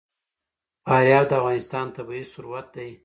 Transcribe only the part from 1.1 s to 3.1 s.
د افغانستان طبعي ثروت دی.